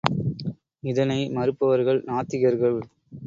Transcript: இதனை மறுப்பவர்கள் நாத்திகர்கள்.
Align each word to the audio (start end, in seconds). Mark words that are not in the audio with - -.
இதனை 0.83 1.29
மறுப்பவர்கள் 1.29 1.99
நாத்திகர்கள். 2.07 2.79